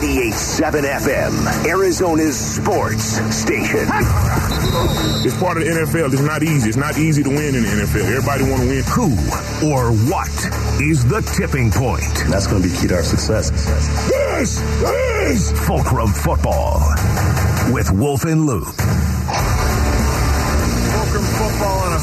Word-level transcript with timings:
98.7 0.00 0.82
FM, 0.84 1.64
Arizona's 1.64 2.36
sports 2.38 3.02
station. 3.34 3.88
It's 5.24 5.34
part 5.40 5.56
of 5.56 5.64
the 5.64 5.70
NFL. 5.70 6.12
It's 6.12 6.20
not 6.20 6.42
easy. 6.42 6.68
It's 6.68 6.76
not 6.76 6.98
easy 6.98 7.22
to 7.22 7.30
win 7.30 7.54
in 7.54 7.62
the 7.62 7.68
NFL. 7.68 8.04
Everybody 8.04 8.44
want 8.44 8.62
to 8.62 8.68
win. 8.68 8.84
Who 8.92 9.16
or 9.72 9.92
what 10.12 10.28
is 10.82 11.06
the 11.08 11.22
tipping 11.34 11.70
point? 11.70 12.04
That's 12.28 12.46
going 12.46 12.60
to 12.62 12.68
be 12.68 12.76
key 12.76 12.88
to 12.88 12.96
our 12.96 13.02
success. 13.02 13.48
This 14.10 14.60
is 15.30 15.66
Fulcrum 15.66 16.08
Football 16.08 16.80
with 17.72 17.90
Wolf 17.90 18.24
and 18.24 18.44
Luke. 18.44 18.76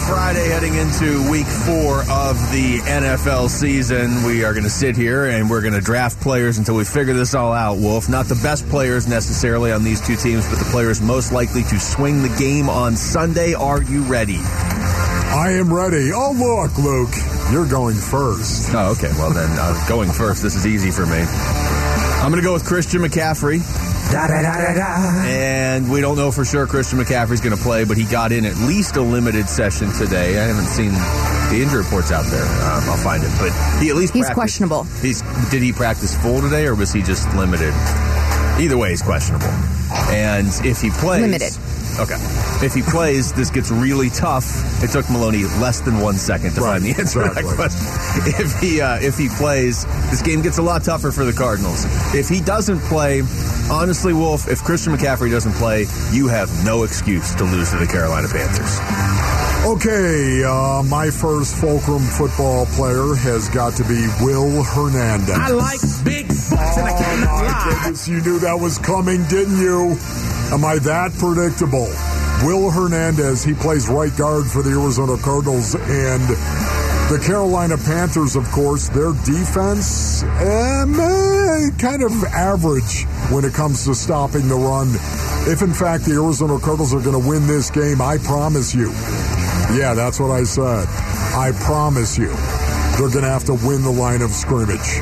Friday 0.08 0.50
heading 0.50 0.76
into 0.76 1.30
week 1.32 1.46
four 1.46 2.02
of 2.02 2.36
the 2.52 2.80
NFL 2.86 3.50
season. 3.50 4.24
We 4.24 4.44
are 4.44 4.54
going 4.54 4.64
to 4.64 4.70
sit 4.70 4.96
here 4.96 5.26
and 5.26 5.50
we're 5.50 5.62
going 5.62 5.74
to 5.74 5.82
draft 5.82 6.20
players 6.20 6.58
until 6.58 6.76
we 6.76 6.84
figure 6.84 7.14
this 7.14 7.34
all 7.34 7.54
out, 7.54 7.78
Wolf. 7.78 8.10
Not 8.10 8.26
the 8.26 8.40
best 8.44 8.68
players 8.70 9.08
necessarily 9.08 9.72
on 9.72 9.84
these 9.84 10.06
two 10.06 10.16
teams, 10.16 10.48
but 10.50 10.60
the 10.60 10.66
players 10.72 11.02
most 11.02 11.32
likely 11.32 11.64
to 11.64 11.80
swing 11.80 12.22
the 12.22 12.36
game 12.38 12.70
on 12.70 12.96
Sunday. 12.96 13.54
Are 13.54 13.82
you 13.82 14.04
ready? 14.04 14.40
I 14.40 15.56
am 15.58 15.74
ready. 15.74 16.12
Oh, 16.14 16.32
look, 16.32 16.78
Luke, 16.78 17.14
you're 17.52 17.68
going 17.68 17.96
first. 17.96 18.74
Oh, 18.74 18.92
okay. 18.92 19.12
Well, 19.18 19.32
then, 19.32 19.50
uh, 19.52 19.86
going 19.88 20.12
first, 20.12 20.44
this 20.44 20.56
is 20.56 20.68
easy 20.68 20.92
for 20.92 21.06
me. 21.06 21.20
I'm 21.20 22.32
going 22.32 22.42
to 22.42 22.46
go 22.48 22.54
with 22.54 22.66
Christian 22.66 23.02
McCaffrey. 23.02 23.60
Da, 24.14 24.28
da, 24.28 24.42
da, 24.44 24.54
da, 24.58 24.74
da. 24.76 25.24
And 25.26 25.90
we 25.92 26.00
don't 26.00 26.16
know 26.16 26.32
for 26.32 26.46
sure 26.46 26.68
Christian 26.68 27.00
McCaffrey's 27.00 27.42
going 27.42 27.56
to 27.58 27.62
play, 27.62 27.84
but 27.84 27.98
he 27.98 28.04
got 28.06 28.32
in 28.32 28.46
at 28.46 28.56
least 28.58 28.96
a 28.96 29.02
limited 29.02 29.50
session 29.50 29.92
today. 29.94 30.38
I 30.40 30.44
haven't 30.46 30.68
seen 30.68 30.92
the 30.94 31.60
injury 31.64 31.82
reports 31.82 32.12
out 32.12 32.26
there. 32.26 32.44
Um, 32.44 32.90
I'll 32.90 33.04
find 33.04 33.24
it, 33.24 33.32
but 33.40 33.50
he 33.82 33.90
at 33.90 33.96
least 33.96 34.14
He's 34.14 34.26
practiced- 34.26 34.36
questionable. 34.36 34.84
He's 35.02 35.22
did 35.50 35.64
he 35.64 35.74
practice 35.74 36.16
full 36.22 36.42
today 36.42 36.68
or 36.68 36.76
was 36.76 36.94
he 36.94 37.02
just 37.02 37.28
limited? 37.36 37.74
Either 38.60 38.78
way, 38.78 38.92
he's 38.92 39.02
questionable. 39.02 39.48
And 40.14 40.48
if 40.64 40.80
he 40.82 40.92
plays, 40.92 41.22
Limited. 41.22 41.54
Okay. 42.00 42.16
If 42.66 42.74
he 42.74 42.82
plays, 42.82 43.32
this 43.34 43.50
gets 43.52 43.70
really 43.72 44.10
tough. 44.10 44.46
It 44.84 44.90
took 44.92 45.10
Maloney 45.10 45.44
less 45.62 45.82
than 45.82 46.00
one 46.00 46.16
second 46.16 46.54
to 46.56 46.62
Right, 46.62 46.82
find 46.82 46.84
the 46.84 47.00
answer 47.00 47.24
to 47.28 47.34
that 47.34 47.44
question. 47.56 47.86
If 48.44 48.60
he 48.60 48.82
uh, 48.82 49.00
if 49.02 49.18
he 49.18 49.30
plays, 49.30 49.86
this 50.10 50.22
game 50.22 50.42
gets 50.42 50.58
a 50.58 50.62
lot 50.62 50.84
tougher 50.84 51.12
for 51.12 51.26
the 51.26 51.34
Cardinals. 51.34 51.86
If 52.16 52.30
he 52.30 52.42
doesn't 52.42 52.80
play, 52.82 53.22
honestly, 53.72 54.14
Wolf, 54.14 54.48
if 54.48 54.64
Christian 54.64 54.94
McCaffrey 54.96 55.30
doesn't 55.32 55.54
play, 55.54 55.86
you 56.12 56.28
have 56.28 56.50
no 56.66 56.84
excuse 56.84 57.34
to 57.36 57.44
lose 57.44 57.70
to 57.72 57.78
the 57.78 57.88
Carolina 57.88 58.28
Panthers. 58.28 58.80
Okay, 59.66 60.44
uh, 60.44 60.84
my 60.84 61.10
first 61.10 61.56
Fulcrum 61.56 62.02
football 62.04 62.66
player 62.76 63.16
has 63.16 63.48
got 63.50 63.74
to 63.78 63.84
be 63.84 64.08
Will 64.22 64.62
Hernandez. 64.64 65.30
I 65.40 65.50
like 65.52 65.80
big 66.04 66.28
butts 66.28 66.52
and 66.52 66.88
I 66.88 66.92
Oh 66.92 66.98
cannot 66.98 67.26
my 67.28 67.48
lie. 67.48 67.80
goodness, 67.84 68.08
you 68.08 68.20
knew 68.22 68.40
that 68.40 68.60
was 68.60 68.78
coming, 68.78 69.24
didn't 69.28 69.58
you? 69.58 69.96
Am 70.54 70.64
I 70.64 70.78
that 70.86 71.12
predictable? 71.18 71.90
Will 72.46 72.70
Hernandez, 72.70 73.44
he 73.44 73.56
plays 73.56 73.90
right 73.90 74.16
guard 74.16 74.46
for 74.46 74.62
the 74.62 74.70
Arizona 74.70 75.18
Cardinals, 75.18 75.74
and 75.74 76.22
the 77.10 77.18
Carolina 77.26 77.76
Panthers, 77.76 78.36
of 78.36 78.46
course, 78.52 78.88
their 78.90 79.14
defense, 79.26 80.22
um, 80.22 80.94
eh, 80.94 81.74
kind 81.80 82.04
of 82.04 82.14
average 82.26 83.06
when 83.34 83.46
it 83.46 83.54
comes 83.56 83.84
to 83.86 83.96
stopping 83.96 84.48
the 84.48 84.54
run. 84.54 84.94
If, 85.50 85.64
in 85.64 85.74
fact, 85.74 86.06
the 86.06 86.22
Arizona 86.22 86.60
Cardinals 86.60 86.94
are 86.94 87.02
going 87.02 87.20
to 87.20 87.28
win 87.28 87.48
this 87.48 87.72
game, 87.72 88.00
I 88.00 88.20
promise 88.20 88.76
you. 88.76 88.92
Yeah, 89.74 89.96
that's 89.96 90.20
what 90.20 90.30
I 90.30 90.44
said. 90.44 90.86
I 91.34 91.52
promise 91.66 92.16
you, 92.16 92.30
they're 93.02 93.10
going 93.10 93.26
to 93.26 93.34
have 93.34 93.46
to 93.46 93.58
win 93.66 93.82
the 93.82 93.90
line 93.90 94.22
of 94.22 94.30
scrimmage. 94.30 95.02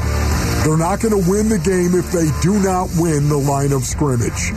They're 0.64 0.78
not 0.78 1.02
going 1.02 1.22
to 1.22 1.30
win 1.30 1.50
the 1.50 1.60
game 1.60 1.92
if 1.94 2.10
they 2.14 2.32
do 2.40 2.58
not 2.64 2.88
win 2.96 3.28
the 3.28 3.38
line 3.38 3.74
of 3.74 3.84
scrimmage. 3.84 4.54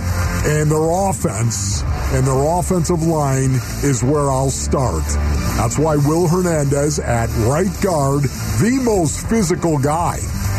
And 0.47 0.71
their 0.71 0.91
offense 1.09 1.83
and 2.13 2.27
their 2.27 2.59
offensive 2.59 3.03
line 3.03 3.55
is 3.83 4.05
where 4.05 4.31
I'll 4.31 4.51
start. 4.51 5.05
That's 5.57 5.79
why 5.79 5.97
Will 5.97 6.29
Hernandez 6.29 6.99
at 6.99 7.31
right 7.49 7.73
guard, 7.83 8.25
the 8.61 8.81
most 8.85 9.27
physical 9.29 9.79
guy 9.79 10.19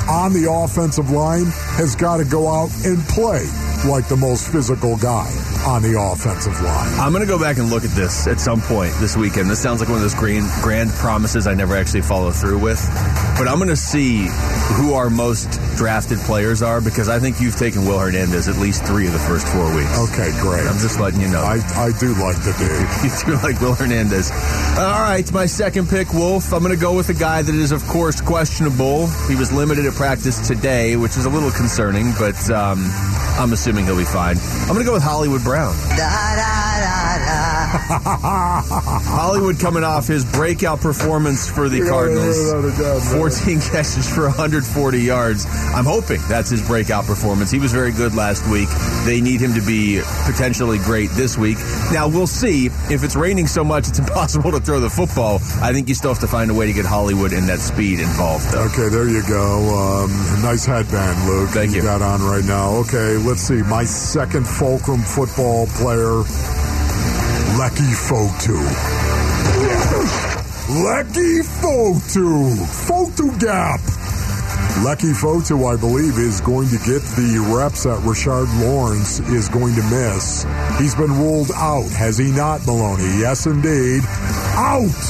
on 0.09 0.33
the 0.33 0.51
offensive 0.51 1.11
line, 1.11 1.45
has 1.77 1.95
got 1.95 2.17
to 2.17 2.25
go 2.25 2.47
out 2.47 2.69
and 2.83 2.97
play 3.09 3.45
like 3.87 4.07
the 4.07 4.17
most 4.17 4.51
physical 4.51 4.97
guy 4.97 5.29
on 5.65 5.81
the 5.81 5.99
offensive 5.99 6.61
line. 6.61 6.93
I'm 6.99 7.11
going 7.11 7.25
to 7.25 7.27
go 7.27 7.39
back 7.39 7.57
and 7.57 7.69
look 7.69 7.83
at 7.83 7.89
this 7.91 8.27
at 8.27 8.39
some 8.39 8.61
point 8.61 8.93
this 8.99 9.17
weekend. 9.17 9.49
This 9.49 9.61
sounds 9.61 9.79
like 9.79 9.89
one 9.89 9.97
of 9.97 10.03
those 10.03 10.13
green, 10.13 10.43
grand 10.61 10.91
promises 10.91 11.47
I 11.47 11.55
never 11.55 11.75
actually 11.75 12.03
follow 12.03 12.31
through 12.31 12.59
with. 12.59 12.79
But 13.37 13.47
I'm 13.47 13.57
going 13.57 13.69
to 13.69 13.75
see 13.75 14.27
who 14.77 14.93
our 14.93 15.09
most 15.09 15.59
drafted 15.75 16.19
players 16.19 16.61
are 16.61 16.81
because 16.81 17.09
I 17.09 17.19
think 17.19 17.41
you've 17.41 17.55
taken 17.55 17.85
Will 17.85 17.99
Hernandez 17.99 18.47
at 18.47 18.57
least 18.57 18.85
three 18.85 19.07
of 19.07 19.13
the 19.13 19.19
first 19.19 19.47
four 19.47 19.75
weeks. 19.75 19.89
Okay, 20.11 20.31
great. 20.39 20.67
I'm 20.67 20.77
just 20.77 20.99
letting 20.99 21.19
you 21.19 21.29
know. 21.29 21.41
I, 21.41 21.57
I 21.75 21.91
do 21.99 22.13
like 22.13 22.37
the 22.43 22.53
dude. 22.57 22.85
You 23.05 23.11
do 23.25 23.43
like 23.43 23.61
Will 23.61 23.75
Hernandez. 23.75 24.31
All 24.77 25.01
right, 25.01 25.29
my 25.31 25.45
second 25.45 25.89
pick, 25.89 26.11
Wolf. 26.13 26.53
I'm 26.53 26.63
going 26.63 26.75
to 26.75 26.81
go 26.81 26.95
with 26.95 27.09
a 27.09 27.13
guy 27.13 27.41
that 27.41 27.53
is, 27.53 27.71
of 27.71 27.85
course, 27.87 28.19
questionable. 28.19 29.07
He 29.27 29.35
was 29.35 29.51
limited 29.51 29.85
at 29.85 29.93
practice 29.93 30.47
today, 30.47 30.95
which 30.95 31.17
is 31.17 31.25
a 31.25 31.29
little 31.29 31.51
concerning, 31.51 32.13
but 32.17 32.49
um, 32.49 32.79
I'm 33.37 33.53
assuming 33.53 33.85
he'll 33.85 33.97
be 33.97 34.05
fine. 34.05 34.37
I'm 34.39 34.67
going 34.67 34.79
to 34.79 34.85
go 34.85 34.93
with 34.93 35.03
Hollywood 35.03 35.43
Brown. 35.43 35.75
Hollywood 39.05 39.59
coming 39.59 39.83
off 39.83 40.07
his 40.07 40.25
breakout 40.25 40.79
performance 40.79 41.49
for 41.49 41.69
the 41.69 41.81
Cardinals. 41.87 42.37
yeah, 42.37 42.61
yeah, 42.61 42.79
yeah, 42.79 42.95
yeah. 42.95 43.19
14 43.19 43.61
catches 43.71 44.13
for 44.13 44.23
140 44.23 44.99
yards. 44.99 45.45
I'm 45.73 45.85
hoping 45.85 46.21
that's 46.27 46.49
his 46.49 46.65
breakout 46.65 47.05
performance. 47.05 47.51
He 47.51 47.59
was 47.59 47.71
very 47.71 47.91
good 47.91 48.15
last 48.15 48.49
week. 48.49 48.69
They 49.05 49.21
need 49.21 49.41
him 49.41 49.53
to 49.55 49.61
be 49.65 50.01
potentially 50.25 50.77
great 50.79 51.09
this 51.11 51.37
week. 51.37 51.57
Now, 51.91 52.07
we'll 52.07 52.27
see. 52.27 52.67
If 52.67 53.03
it's 53.03 53.15
raining 53.15 53.47
so 53.47 53.63
much 53.63 53.87
it's 53.87 53.99
impossible 54.05 54.51
to 54.51 54.59
throw 54.59 54.79
the 54.79 54.89
football, 54.89 55.39
I 55.61 55.73
think 55.73 55.89
you 55.89 55.95
still 55.95 56.13
have 56.13 56.21
to 56.21 56.27
find 56.27 56.49
a 56.51 56.53
way 56.53 56.67
to 56.67 56.73
get 56.73 56.85
Hollywood 56.85 57.33
and 57.33 57.47
that 57.49 57.59
speed 57.59 57.99
involved, 57.99 58.51
though. 58.51 58.63
Okay, 58.63 58.89
there 58.89 59.09
you 59.09 59.21
go. 59.27 60.03
Um, 60.03 60.09
nice 60.41 60.65
headband, 60.65 61.27
Luke. 61.27 61.49
Thank 61.49 61.75
you. 61.75 61.81
got 61.81 62.01
on 62.01 62.21
right 62.21 62.43
now. 62.45 62.75
Okay, 62.77 63.17
let's 63.17 63.41
see. 63.41 63.61
My 63.63 63.83
second 63.83 64.47
Fulcrum 64.47 65.01
football 65.01 65.67
player, 65.67 66.23
Leki 67.65 67.95
Fotu. 68.07 68.59
Leki 70.85 71.41
Fotu. 71.41 72.53
Fotu 72.85 73.39
Gap. 73.39 73.79
Leki 74.85 75.11
Fotu, 75.15 75.65
I 75.65 75.75
believe, 75.75 76.19
is 76.19 76.41
going 76.41 76.67
to 76.69 76.77
get 76.77 77.01
the 77.17 77.43
reps 77.57 77.85
that 77.85 77.97
Rashard 78.01 78.45
Lawrence 78.61 79.19
is 79.19 79.49
going 79.49 79.73
to 79.73 79.81
miss. 79.89 80.45
He's 80.77 80.93
been 80.93 81.11
ruled 81.11 81.49
out, 81.55 81.89
has 81.89 82.19
he 82.19 82.31
not, 82.31 82.67
Maloney? 82.67 83.19
Yes, 83.19 83.47
indeed. 83.47 84.03
Out 84.53 85.01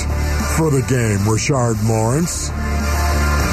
for 0.56 0.72
the 0.72 0.86
game, 0.88 1.20
Rashard 1.28 1.76
Lawrence. 1.90 2.52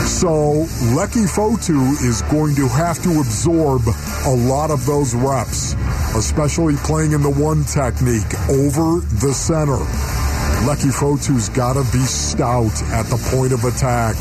So 0.06 0.66
Leki 0.94 1.26
Fotu 1.26 1.90
is 2.04 2.22
going 2.30 2.54
to 2.54 2.69
have 2.69 3.02
to 3.02 3.19
absorb 3.19 3.82
a 4.26 4.34
lot 4.46 4.70
of 4.70 4.86
those 4.86 5.12
reps, 5.14 5.74
especially 6.22 6.77
playing 6.77 7.10
in 7.10 7.21
the 7.21 7.31
one 7.31 7.65
technique 7.65 8.31
over 8.49 9.00
the 9.19 9.34
center. 9.34 9.83
Leki 10.62 10.94
Fotu's 10.94 11.49
got 11.49 11.72
to 11.72 11.83
be 11.91 11.99
stout 11.99 12.81
at 12.94 13.06
the 13.06 13.19
point 13.34 13.53
of 13.53 13.65
attack. 13.65 14.15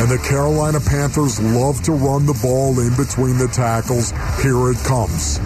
And 0.00 0.08
the 0.10 0.16
Carolina 0.26 0.80
Panthers 0.80 1.38
love 1.42 1.82
to 1.82 1.92
run 1.92 2.24
the 2.24 2.32
ball 2.40 2.80
in 2.80 2.96
between 2.96 3.36
the 3.36 3.48
tackles. 3.48 4.12
Here 4.40 4.56
it 4.72 4.78
comes. 4.88 5.38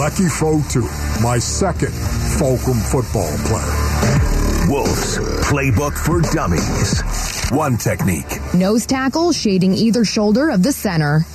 Leki 0.00 0.32
Fotu, 0.32 0.82
my 1.22 1.38
second 1.38 1.92
Fulcrum 2.38 2.80
football 2.80 3.36
player. 3.44 4.72
Wolves 4.72 5.18
Playbook 5.44 5.92
for 5.92 6.22
Dummies. 6.32 7.02
One 7.50 7.76
technique. 7.76 8.40
Nose 8.54 8.86
tackle 8.86 9.32
shading 9.32 9.74
either 9.74 10.06
shoulder 10.06 10.48
of 10.48 10.62
the 10.62 10.72
center. 10.72 11.26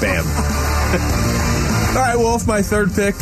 Bam. 0.00 1.24
All 1.88 1.94
right, 2.04 2.16
Wolf, 2.16 2.46
my 2.46 2.62
third 2.62 2.92
pick. 2.94 3.14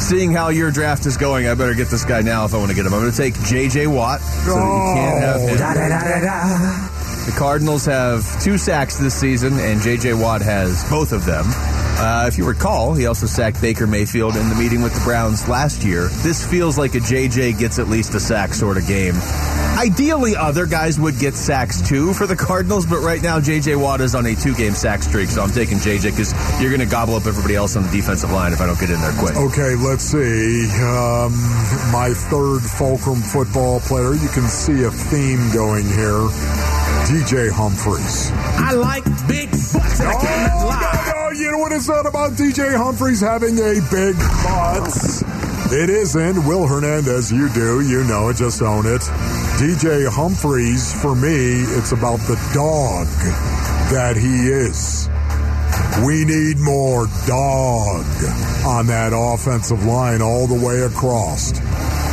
Seeing 0.00 0.32
how 0.32 0.48
your 0.50 0.70
draft 0.70 1.06
is 1.06 1.16
going, 1.16 1.46
I 1.46 1.54
better 1.54 1.74
get 1.74 1.88
this 1.88 2.04
guy 2.04 2.20
now 2.20 2.44
if 2.44 2.54
I 2.54 2.58
want 2.58 2.70
to 2.70 2.76
get 2.76 2.86
him. 2.86 2.94
I'm 2.94 3.00
going 3.00 3.10
to 3.10 3.16
take 3.16 3.34
J.J. 3.44 3.86
Watt 3.86 4.20
so 4.20 4.54
that 4.54 4.60
you 4.60 4.94
can't 4.94 5.20
have 5.24 5.40
him. 5.40 5.56
Da, 5.56 5.74
da, 5.74 5.88
da. 6.20 7.26
The 7.26 7.36
Cardinals 7.36 7.86
have 7.86 8.42
two 8.42 8.56
sacks 8.58 8.98
this 8.98 9.14
season, 9.14 9.58
and 9.58 9.80
J.J. 9.80 10.14
Watt 10.14 10.42
has 10.42 10.88
both 10.88 11.12
of 11.12 11.24
them. 11.24 11.44
Uh, 11.46 12.26
if 12.28 12.38
you 12.38 12.46
recall, 12.46 12.94
he 12.94 13.06
also 13.06 13.26
sacked 13.26 13.60
Baker 13.60 13.86
Mayfield 13.86 14.36
in 14.36 14.48
the 14.48 14.54
meeting 14.54 14.82
with 14.82 14.94
the 14.94 15.00
Browns 15.00 15.48
last 15.48 15.82
year. 15.82 16.08
This 16.22 16.46
feels 16.48 16.78
like 16.78 16.94
a 16.94 17.00
J.J. 17.00 17.54
gets 17.54 17.78
at 17.78 17.88
least 17.88 18.14
a 18.14 18.20
sack 18.20 18.54
sort 18.54 18.76
of 18.76 18.86
game. 18.86 19.14
Ideally, 19.80 20.36
other 20.36 20.66
guys 20.66 21.00
would 21.00 21.18
get 21.18 21.32
sacks 21.32 21.80
too 21.80 22.12
for 22.12 22.26
the 22.26 22.36
Cardinals, 22.36 22.84
but 22.84 22.98
right 23.00 23.22
now 23.22 23.40
J.J. 23.40 23.76
Watt 23.76 24.02
is 24.02 24.14
on 24.14 24.26
a 24.26 24.34
two-game 24.34 24.74
sack 24.74 25.02
streak, 25.02 25.30
so 25.30 25.40
I'm 25.42 25.50
taking 25.50 25.78
J.J. 25.78 26.10
because 26.10 26.34
you're 26.60 26.68
going 26.68 26.86
to 26.86 26.92
gobble 26.92 27.14
up 27.14 27.24
everybody 27.24 27.54
else 27.54 27.76
on 27.76 27.84
the 27.84 27.88
defensive 27.90 28.30
line 28.30 28.52
if 28.52 28.60
I 28.60 28.66
don't 28.66 28.78
get 28.78 28.90
in 28.90 29.00
there 29.00 29.14
quick. 29.16 29.34
Okay, 29.36 29.76
let's 29.76 30.04
see. 30.04 30.68
Um, 30.84 31.32
my 31.96 32.12
third 32.14 32.60
Fulcrum 32.60 33.22
football 33.22 33.80
player. 33.80 34.12
You 34.12 34.28
can 34.28 34.44
see 34.52 34.82
a 34.84 34.90
theme 34.90 35.50
going 35.54 35.86
here. 35.86 36.28
DJ 37.08 37.48
Humphries. 37.50 38.30
I 38.60 38.72
like 38.72 39.04
big 39.26 39.48
butts 39.50 39.98
and 40.00 40.08
I 40.10 40.20
cannot 40.20 40.66
lie. 40.66 41.04
no, 41.06 41.14
Oh, 41.16 41.30
you 41.32 41.52
know 41.52 41.58
what 41.58 41.72
it's 41.72 41.88
not 41.88 42.04
about 42.04 42.32
DJ 42.32 42.76
Humphries 42.76 43.22
having 43.22 43.56
a 43.56 43.80
big 43.90 44.14
butt? 44.44 45.72
It 45.72 45.88
isn't. 45.88 46.44
Will 46.44 46.66
Hernandez, 46.66 47.32
you 47.32 47.48
do. 47.54 47.80
You 47.80 48.04
know 48.04 48.28
it. 48.28 48.36
Just 48.36 48.60
own 48.60 48.84
it. 48.84 49.00
DJ 49.60 50.08
Humphries, 50.08 50.90
for 51.02 51.14
me, 51.14 51.60
it's 51.76 51.92
about 51.92 52.16
the 52.20 52.40
dog 52.54 53.06
that 53.92 54.16
he 54.16 54.48
is. 54.48 55.06
We 56.00 56.24
need 56.24 56.56
more 56.56 57.04
dog 57.26 58.06
on 58.64 58.86
that 58.86 59.12
offensive 59.12 59.84
line 59.84 60.22
all 60.22 60.46
the 60.46 60.56
way 60.56 60.80
across. 60.80 61.52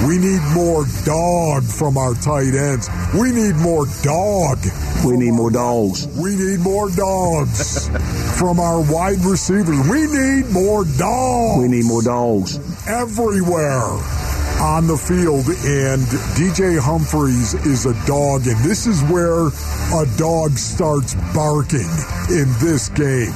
We 0.05 0.17
need 0.17 0.41
more 0.53 0.83
dog 1.05 1.63
from 1.63 1.95
our 1.95 2.15
tight 2.15 2.53
ends. 2.53 2.89
We 3.17 3.31
need 3.31 3.55
more 3.55 3.85
dog. 4.03 4.59
We 5.05 5.15
need 5.15 5.31
more 5.31 5.49
dogs. 5.49 6.05
We 6.19 6.35
need 6.35 6.59
more 6.59 6.89
dogs 6.91 7.87
from 8.37 8.59
our 8.59 8.81
wide 8.91 9.23
receivers. 9.23 9.87
We 9.87 10.03
need 10.07 10.51
more 10.51 10.83
dogs. 10.83 11.61
We 11.61 11.69
need 11.69 11.85
more 11.85 12.03
dogs. 12.03 12.59
Everywhere 12.89 14.16
on 14.59 14.87
the 14.87 14.97
field, 14.97 15.45
and 15.65 16.01
DJ 16.33 16.79
Humphries 16.79 17.53
is 17.65 17.85
a 17.85 17.93
dog, 18.05 18.47
and 18.47 18.57
this 18.63 18.87
is 18.87 19.03
where 19.03 19.47
a 19.47 20.05
dog 20.17 20.57
starts 20.57 21.15
barking 21.33 21.89
in 22.29 22.47
this 22.59 22.89
game. 22.89 23.33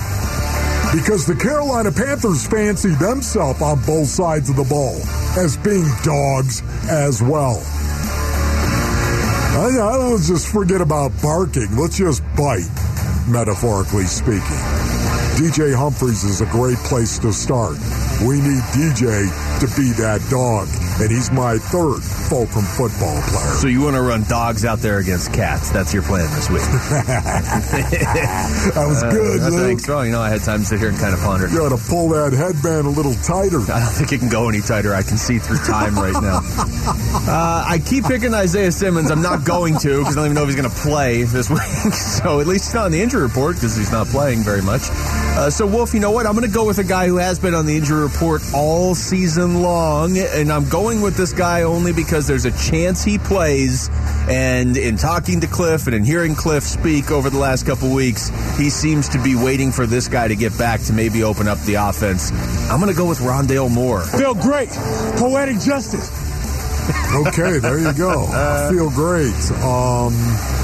Because 0.93 1.25
the 1.25 1.37
Carolina 1.39 1.91
Panthers 1.91 2.45
fancy 2.45 2.95
themselves 2.95 3.61
on 3.61 3.79
both 3.85 4.07
sides 4.07 4.49
of 4.49 4.55
the 4.55 4.65
ball 4.65 4.99
as 5.37 5.55
being 5.57 5.87
dogs 6.03 6.61
as 6.89 7.21
well. 7.21 7.63
I, 9.51 9.67
I 9.67 9.97
don't 9.97 10.21
just 10.21 10.51
forget 10.51 10.81
about 10.81 11.11
barking. 11.21 11.75
Let's 11.77 11.97
just 11.97 12.23
bite, 12.35 12.67
metaphorically 13.27 14.05
speaking. 14.05 14.61
DJ 15.39 15.73
Humphries 15.73 16.23
is 16.23 16.41
a 16.41 16.45
great 16.47 16.77
place 16.79 17.17
to 17.19 17.31
start. 17.31 17.77
We 18.21 18.37
need 18.41 18.61
DJ 18.75 19.25
to 19.59 19.67
be 19.79 19.91
that 19.97 20.19
dog, 20.29 20.67
and 21.01 21.09
he's 21.09 21.31
my 21.31 21.57
third 21.57 22.20
Fulcrum 22.31 22.63
football 22.63 23.21
player. 23.23 23.55
So 23.59 23.67
you 23.67 23.81
want 23.81 23.97
to 23.97 24.01
run 24.01 24.23
dogs 24.23 24.63
out 24.63 24.79
there 24.79 24.99
against 24.99 25.33
cats? 25.33 25.69
That's 25.69 25.93
your 25.93 26.01
plan 26.01 26.33
this 26.33 26.49
week. 26.49 26.61
that 28.71 28.85
was 28.87 29.03
good, 29.03 29.41
uh, 29.41 29.49
Luke. 29.49 29.81
You 29.85 30.13
know, 30.13 30.21
I 30.21 30.29
had 30.29 30.39
time 30.39 30.61
to 30.61 30.65
sit 30.65 30.79
here 30.79 30.87
and 30.87 30.97
kind 30.97 31.13
of 31.13 31.19
ponder. 31.19 31.49
You 31.49 31.57
got 31.57 31.77
to 31.77 31.89
pull 31.89 32.07
that 32.15 32.31
headband 32.31 32.87
a 32.87 32.89
little 32.89 33.15
tighter. 33.15 33.59
I 33.69 33.83
don't 33.83 33.91
think 33.91 34.13
it 34.13 34.19
can 34.19 34.29
go 34.29 34.47
any 34.47 34.61
tighter. 34.61 34.95
I 34.95 35.03
can 35.03 35.17
see 35.17 35.39
through 35.39 35.57
time 35.57 35.95
right 35.95 36.15
now. 36.23 36.39
Uh, 37.21 37.63
I 37.67 37.77
keep 37.77 38.05
picking 38.05 38.33
Isaiah 38.33 38.71
Simmons. 38.71 39.11
I'm 39.11 39.21
not 39.21 39.45
going 39.45 39.77
to 39.79 39.99
because 39.99 40.17
I 40.17 40.21
don't 40.21 40.31
even 40.31 40.35
know 40.35 40.43
if 40.43 40.47
he's 40.47 40.55
going 40.55 40.69
to 40.69 40.75
play 40.75 41.23
this 41.23 41.49
week. 41.49 41.61
so 41.93 42.39
at 42.39 42.47
least 42.47 42.65
he's 42.65 42.73
not 42.73 42.85
on 42.85 42.91
the 42.91 43.01
injury 43.01 43.21
report 43.21 43.55
because 43.55 43.75
he's 43.75 43.91
not 43.91 44.07
playing 44.07 44.39
very 44.39 44.61
much. 44.61 44.81
Uh, 44.89 45.49
so 45.49 45.67
Wolf, 45.67 45.93
you 45.93 45.99
know 45.99 46.11
what? 46.11 46.25
I'm 46.25 46.33
going 46.33 46.47
to 46.47 46.53
go 46.53 46.65
with 46.65 46.79
a 46.79 46.83
guy 46.83 47.07
who 47.07 47.17
has 47.17 47.39
been 47.39 47.53
on 47.53 47.65
the 47.65 47.77
injury 47.77 48.01
report 48.01 48.41
all 48.55 48.95
season 48.95 49.61
long, 49.61 50.17
and 50.17 50.51
I'm 50.51 50.67
going 50.67 51.01
with 51.01 51.15
this 51.15 51.31
guy 51.31 51.61
only 51.61 51.93
because 51.93 52.20
there's 52.27 52.45
a 52.45 52.51
chance 52.51 53.03
he 53.03 53.17
plays. 53.17 53.89
And 54.29 54.77
in 54.77 54.97
talking 54.97 55.41
to 55.41 55.47
Cliff 55.47 55.87
and 55.87 55.95
in 55.95 56.03
hearing 56.03 56.35
Cliff 56.35 56.63
speak 56.63 57.11
over 57.11 57.29
the 57.29 57.37
last 57.37 57.65
couple 57.65 57.93
weeks, 57.93 58.29
he 58.57 58.69
seems 58.69 59.09
to 59.09 59.23
be 59.23 59.35
waiting 59.35 59.71
for 59.71 59.85
this 59.85 60.07
guy 60.07 60.27
to 60.27 60.35
get 60.35 60.57
back 60.57 60.81
to 60.81 60.93
maybe 60.93 61.23
open 61.23 61.47
up 61.47 61.59
the 61.61 61.75
offense. 61.75 62.31
I'm 62.69 62.79
going 62.79 62.91
to 62.91 62.97
go 62.97 63.07
with 63.07 63.19
Rondale 63.19 63.71
Moore. 63.71 64.01
Feel 64.01 64.35
great. 64.35 64.69
Poetic 65.17 65.59
justice. 65.59 66.09
okay, 67.27 67.59
there 67.59 67.79
you 67.79 67.93
go. 67.93 68.27
I 68.31 68.69
feel 68.71 68.89
great. 68.89 69.35
Um, 69.61 70.13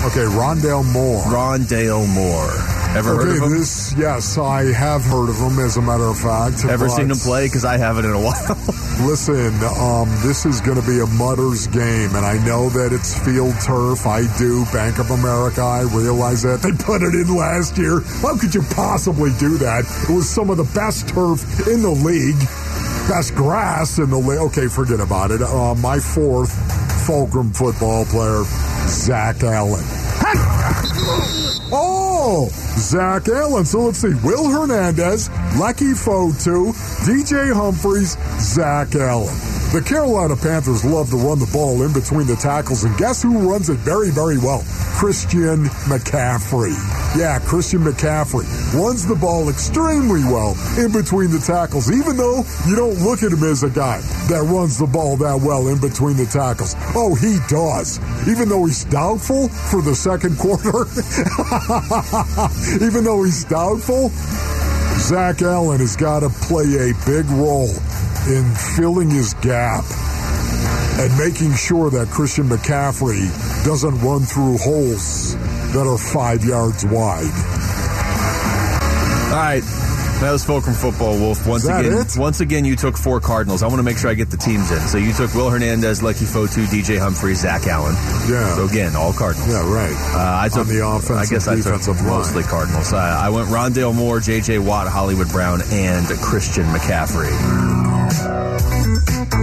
okay, 0.06 0.26
Rondale 0.26 0.86
Moore. 0.92 1.22
Rondale 1.24 2.08
Moore. 2.14 2.77
Ever 2.96 3.14
okay, 3.14 3.30
heard 3.30 3.38
of 3.38 3.44
him? 3.44 3.60
This, 3.60 3.94
yes, 3.98 4.38
I 4.38 4.72
have 4.72 5.04
heard 5.04 5.30
of 5.30 5.38
him. 5.38 5.60
As 5.60 5.78
a 5.78 5.82
matter 5.82 6.06
of 6.06 6.18
fact, 6.18 6.66
Ever 6.66 6.90
seen 6.90 7.12
him 7.12 7.18
play? 7.18 7.46
Because 7.48 7.66
I 7.66 7.78
haven't 7.78 8.06
in 8.06 8.12
a 8.12 8.22
while. 8.22 8.58
Listen, 9.08 9.54
um, 9.78 10.10
this 10.26 10.46
is 10.46 10.62
going 10.62 10.80
to 10.82 10.88
be 10.88 11.00
a 11.00 11.06
mutters 11.06 11.68
game, 11.68 12.16
and 12.16 12.26
I 12.26 12.44
know 12.46 12.70
that 12.70 12.94
it's 12.94 13.18
field 13.20 13.54
turf. 13.62 14.08
I 14.08 14.26
do. 14.38 14.66
Bank 14.74 15.00
of 15.00 15.12
America, 15.12 15.62
I 15.62 15.82
realize 15.82 16.42
that. 16.44 16.62
They 16.62 16.72
put 16.72 17.04
it 17.04 17.14
in 17.14 17.36
last 17.36 17.78
year. 17.78 18.02
How 18.22 18.38
could 18.38 18.56
you 18.56 18.64
possibly 18.74 19.32
do 19.38 19.58
that? 19.58 19.86
It 20.10 20.14
was 20.14 20.30
some 20.30 20.50
of 20.50 20.58
the 20.58 20.70
best 20.74 21.10
turf 21.10 21.68
in 21.68 21.82
the 21.82 21.92
league, 21.92 22.40
best 23.08 23.36
grass 23.36 24.00
in 24.00 24.10
the 24.10 24.18
league. 24.18 24.40
Okay, 24.50 24.68
forget 24.68 25.00
about 25.00 25.32
it. 25.32 25.42
Uh, 25.42 25.76
my 25.76 26.00
fourth 26.00 26.56
Fulcrum 27.06 27.52
football 27.54 28.06
player, 28.06 28.44
Zach 28.88 29.44
Allen. 29.44 30.07
Oh, 31.72 32.50
Zach 32.52 33.28
Allen. 33.28 33.66
So 33.66 33.82
let's 33.86 34.00
see. 34.00 34.14
Will 34.24 34.50
Hernandez, 34.50 35.30
Leki 35.60 35.94
Fotu, 35.94 36.74
DJ 37.06 37.54
Humphries, 37.54 38.18
Zach 38.40 38.96
Allen. 38.96 39.47
The 39.74 39.82
Carolina 39.82 40.38
Panthers 40.38 40.86
love 40.86 41.10
to 41.10 41.18
run 41.18 41.40
the 41.40 41.50
ball 41.52 41.84
in 41.84 41.92
between 41.92 42.26
the 42.26 42.38
tackles, 42.38 42.86
and 42.86 42.98
guess 42.98 43.22
who 43.22 43.52
runs 43.52 43.68
it 43.68 43.76
very, 43.80 44.10
very 44.10 44.38
well? 44.38 44.64
Christian 44.96 45.66
McCaffrey. 45.92 46.72
Yeah, 47.20 47.38
Christian 47.40 47.84
McCaffrey 47.84 48.48
runs 48.74 49.06
the 49.06 49.16
ball 49.16 49.50
extremely 49.50 50.24
well 50.24 50.56
in 50.80 50.94
between 50.94 51.32
the 51.32 51.44
tackles, 51.46 51.92
even 51.92 52.16
though 52.16 52.44
you 52.66 52.78
don't 52.78 52.96
look 53.04 53.24
at 53.24 53.34
him 53.34 53.44
as 53.44 53.64
a 53.64 53.70
guy 53.70 54.00
that 54.32 54.48
runs 54.48 54.80
the 54.80 54.88
ball 54.88 55.18
that 55.18 55.36
well 55.44 55.68
in 55.68 55.82
between 55.82 56.16
the 56.16 56.26
tackles. 56.26 56.74
Oh, 56.96 57.14
he 57.16 57.38
does. 57.50 58.00
Even 58.26 58.48
though 58.48 58.64
he's 58.64 58.86
doubtful 58.86 59.50
for 59.50 59.82
the 59.82 59.94
second 59.94 60.38
quarter, 60.40 60.88
even 62.86 63.04
though 63.04 63.24
he's 63.24 63.44
doubtful, 63.44 64.12
Zach 65.04 65.42
Allen 65.42 65.80
has 65.80 65.98
got 65.98 66.22
to 66.22 66.30
play 66.30 66.90
a 66.90 66.94
big 67.06 67.26
role 67.36 67.70
in 68.30 68.54
filling 68.76 69.10
his 69.10 69.34
gap 69.36 69.86
and 71.00 71.18
making 71.18 71.54
sure 71.54 71.90
that 71.90 72.08
Christian 72.10 72.50
McCaffrey 72.50 73.28
doesn't 73.64 74.00
run 74.00 74.22
through 74.22 74.58
holes 74.58 75.36
that 75.74 75.86
are 75.88 75.98
five 75.98 76.44
yards 76.44 76.86
wide. 76.86 77.32
All 79.32 79.44
right. 79.44 79.64
That 80.20 80.32
was 80.32 80.44
Fulcrum 80.44 80.74
Football, 80.74 81.20
Wolf. 81.20 81.46
Once 81.46 81.66
again, 81.66 81.94
it? 81.94 82.18
once 82.18 82.40
again, 82.40 82.66
you 82.66 82.76
took 82.76 82.98
four 82.98 83.20
Cardinals. 83.20 83.62
I 83.62 83.68
want 83.68 83.78
to 83.78 83.84
make 83.84 84.00
sure 84.00 84.10
I 84.10 84.16
get 84.16 84.32
the 84.32 84.38
teams 84.38 84.72
in. 84.72 84.80
So 84.80 84.98
you 84.98 85.14
took 85.14 85.32
Will 85.36 85.52
Hernandez, 85.52 86.02
Lucky 86.02 86.26
Fotu, 86.26 86.66
DJ 86.66 86.98
Humphrey, 86.98 87.36
Zach 87.36 87.68
Allen. 87.68 87.94
Yeah. 88.28 88.56
So 88.56 88.66
again, 88.66 88.96
all 88.96 89.14
Cardinals. 89.14 89.48
Yeah, 89.48 89.72
right. 89.72 89.94
Uh, 89.94 90.42
I 90.42 90.50
took 90.50 90.66
On 90.66 90.68
the 90.70 90.84
offense. 90.84 91.12
I 91.12 91.26
guess 91.32 91.48
I 91.48 91.62
took 91.62 91.98
line. 91.98 92.08
mostly 92.08 92.42
Cardinals. 92.42 92.94
Uh, 92.94 92.98
I 92.98 93.30
went 93.30 93.50
Rondale 93.50 93.94
Moore, 93.94 94.20
J.J. 94.20 94.58
Watt, 94.58 94.88
Hollywood 94.88 95.30
Brown, 95.30 95.62
and 95.70 96.08
Christian 96.20 96.66
McCaffrey. 96.66 97.30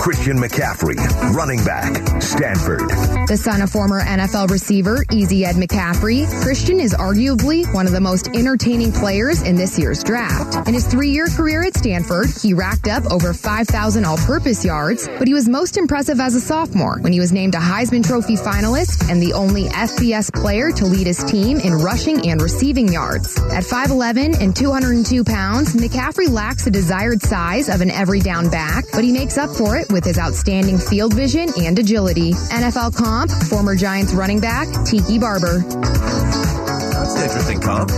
Christian 0.01 0.37
McCaffrey, 0.37 0.97
running 1.35 1.65
back, 1.65 2.21
Stanford. 2.21 2.81
The 3.29 3.39
son 3.41 3.63
of 3.63 3.71
former 3.71 4.03
NFL 4.03 4.51
receiver 4.51 5.05
Easy 5.11 5.45
Ed 5.45 5.55
McCaffrey, 5.55 6.29
Christian 6.43 6.81
is 6.81 6.93
arguably 6.93 7.73
one 7.73 7.87
of 7.87 7.93
the 7.93 8.01
most 8.01 8.29
entertaining 8.29 8.93
players 8.93 9.43
in 9.43 9.57
this 9.57 9.79
year's 9.79 10.03
draft. 10.03 10.69
In 10.69 10.75
his 10.75 10.87
three-year 10.87 11.29
career 11.29 11.63
at 11.63 11.77
Stanford, 11.77 12.27
he 12.43 12.53
racked 12.53 12.89
up 12.89 13.11
over 13.11 13.33
5,000 13.33 14.05
all-purpose 14.05 14.65
yards, 14.65 15.09
but 15.19 15.27
he 15.27 15.33
was 15.33 15.49
most 15.49 15.77
impressive 15.77 16.21
as 16.21 16.35
a 16.35 16.41
sophomore 16.41 16.99
when 17.01 17.13
he 17.13 17.21
was 17.21 17.33
named 17.33 17.55
a 17.55 17.59
Heisman 17.59 18.05
Trophy 18.05 18.37
finalist 18.37 19.11
and 19.11 19.23
the 19.23 19.33
only 19.33 19.65
FBS 19.69 20.33
player 20.35 20.71
to 20.73 20.85
lead 20.85 21.07
his 21.07 21.23
team 21.25 21.59
in 21.61 21.75
rushing 21.75 22.29
and 22.29 22.43
receiving 22.43 22.93
yards. 22.93 23.39
At 23.45 23.65
5'11 23.65 24.41
and 24.41 24.55
202 24.55 25.25
pounds, 25.25 25.75
McCaffrey 25.75 26.29
lacks 26.29 26.65
the 26.65 26.71
desired 26.71 27.23
size 27.23 27.69
of 27.69 27.81
an 27.81 27.91
every 27.91 28.21
down 28.21 28.51
back, 28.51 28.85
but 28.93 29.05
he 29.05 29.13
makes 29.13 29.39
up 29.39 29.51
for 29.51 29.84
it 29.85 29.93
with 29.93 30.05
his 30.05 30.19
outstanding 30.19 30.79
field 30.79 31.15
vision 31.15 31.49
and 31.59 31.79
agility. 31.79 32.33
NFL 32.33 32.97
comp, 32.97 33.31
former 33.31 33.77
Giants 33.77 34.13
running 34.15 34.41
back, 34.41 34.69
Tiki 34.85 35.19
Barber. 35.19 35.59
That's 35.61 37.17
an 37.17 37.23
interesting 37.25 37.61
comp. 37.61 37.91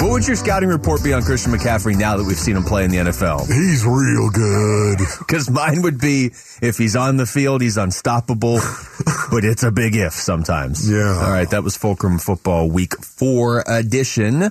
What 0.00 0.12
would 0.12 0.26
your 0.26 0.36
scouting 0.36 0.68
report 0.68 1.02
be 1.02 1.12
on 1.12 1.22
Christian 1.22 1.52
McCaffrey 1.52 1.96
now 1.96 2.16
that 2.16 2.24
we've 2.24 2.38
seen 2.38 2.56
him 2.56 2.62
play 2.62 2.84
in 2.84 2.90
the 2.90 2.98
NFL? 2.98 3.46
He's 3.46 3.84
real 3.84 4.30
good. 4.30 4.98
Because 5.18 5.50
mine 5.50 5.82
would 5.82 6.00
be 6.00 6.26
if 6.62 6.78
he's 6.78 6.94
on 6.94 7.16
the 7.16 7.26
field, 7.26 7.62
he's 7.62 7.76
unstoppable, 7.76 8.60
but 9.30 9.44
it's 9.44 9.64
a 9.64 9.72
big 9.72 9.96
if 9.96 10.12
sometimes. 10.12 10.88
Yeah. 10.88 11.20
All 11.20 11.32
right, 11.32 11.50
that 11.50 11.64
was 11.64 11.76
Fulcrum 11.76 12.18
Football 12.18 12.70
Week 12.70 12.94
4 13.04 13.64
edition. 13.66 14.50